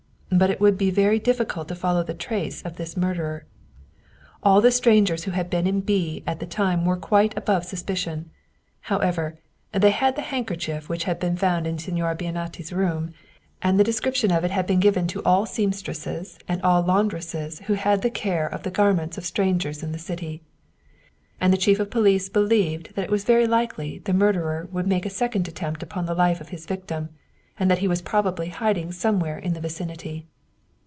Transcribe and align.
But 0.33 0.49
it 0.49 0.61
would 0.61 0.77
be 0.77 0.91
very 0.91 1.19
difficult 1.19 1.67
to 1.67 1.75
follow 1.75 2.03
the 2.03 2.13
trace 2.13 2.61
of 2.61 2.77
this 2.77 2.95
murderer. 2.95 3.43
All 4.41 4.61
the 4.61 4.71
strangers 4.71 5.25
who 5.25 5.31
had 5.31 5.49
been 5.49 5.67
in 5.67 5.81
B. 5.81 6.23
at 6.25 6.39
the 6.39 6.45
time 6.45 6.85
were 6.85 6.95
quite 6.95 7.37
above 7.37 7.65
suspicion. 7.65 8.29
However, 8.79 9.37
they 9.73 9.91
had 9.91 10.15
the 10.15 10.21
handkerchief 10.21 10.87
which 10.87 11.03
had 11.03 11.19
been 11.19 11.35
found 11.35 11.67
in 11.67 11.77
Signora 11.79 12.15
Bianetti's 12.15 12.71
room, 12.71 13.11
and 13.61 13.77
the 13.77 13.83
descrip 13.83 14.23
116 14.23 14.23
Wilhelm 14.23 14.31
Banff 14.31 14.31
tion 14.31 14.31
of 14.31 14.43
it 14.45 14.51
had 14.51 14.65
been 14.67 14.79
given 14.79 15.07
to 15.07 15.23
all 15.25 15.45
seamstresses 15.45 16.39
and 16.47 16.61
all 16.61 16.81
laun 16.81 17.09
dresses 17.09 17.59
who 17.67 17.73
had 17.73 18.01
the 18.01 18.09
care 18.09 18.47
of 18.47 18.63
the 18.63 18.71
garments 18.71 19.17
of 19.17 19.25
strangers 19.25 19.83
in 19.83 19.91
the 19.91 19.99
city. 19.99 20.41
And 21.41 21.51
the 21.51 21.57
chief 21.57 21.77
of 21.81 21.91
police 21.91 22.29
believed 22.29 22.95
that 22.95 23.03
it 23.03 23.11
was 23.11 23.25
very 23.25 23.47
likely 23.47 23.99
the 23.99 24.13
murderer 24.13 24.69
would 24.71 24.87
make 24.87 25.05
a 25.05 25.09
second 25.09 25.49
attempt 25.49 25.83
upon 25.83 26.05
the 26.05 26.15
life 26.15 26.39
of 26.39 26.49
his 26.49 26.65
victim, 26.65 27.09
and 27.59 27.69
that 27.69 27.79
he 27.79 27.87
was 27.87 28.01
probably 28.01 28.47
hiding 28.49 28.91
some 28.91 29.19
where 29.19 29.37
in 29.37 29.53
the 29.53 29.59
vicinity. 29.61 30.25